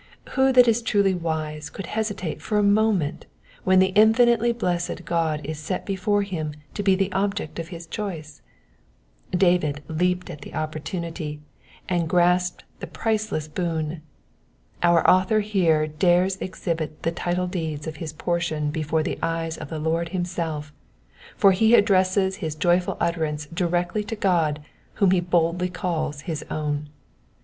Who 0.31 0.51
that 0.53 0.67
is 0.67 0.81
truly 0.81 1.13
wise 1.13 1.69
could 1.69 1.85
hesitate 1.85 2.41
for 2.41 2.57
a 2.57 2.63
moment 2.63 3.27
when 3.63 3.77
the 3.77 3.89
infinitely 3.93 4.51
blessed 4.51 5.05
God 5.05 5.41
is 5.43 5.59
set 5.59 5.85
before 5.85 6.23
him 6.23 6.55
to 6.73 6.81
be 6.81 6.95
the 6.95 7.11
object 7.11 7.59
of 7.59 7.67
his 7.67 7.85
choice? 7.85 8.41
David 9.29 9.83
leaped 9.87 10.31
at 10.31 10.41
the 10.41 10.53
oppor 10.53 10.81
tunity, 10.81 11.41
and 11.87 12.09
grasped 12.09 12.63
the 12.79 12.87
priceless 12.87 13.47
boon. 13.47 14.01
Our 14.81 15.07
author 15.07 15.41
here 15.41 15.85
dares 15.85 16.35
exhibit 16.41 17.03
the 17.03 17.11
title 17.11 17.45
deeds 17.45 17.85
of 17.85 17.97
his 17.97 18.11
portion 18.11 18.71
before 18.71 19.03
the 19.03 19.19
eye 19.21 19.51
of 19.61 19.69
the 19.69 19.77
Lord 19.77 20.09
himself, 20.09 20.73
for 21.37 21.51
he 21.51 21.75
addresses 21.75 22.37
his 22.37 22.55
joyful 22.55 22.97
utterance 22.99 23.45
directly 23.53 24.03
to 24.05 24.15
God 24.15 24.65
whom 24.93 25.11
he 25.11 25.19
boldly 25.19 25.69
calls 25.69 26.21
his 26.21 26.41
own. 26.49 26.89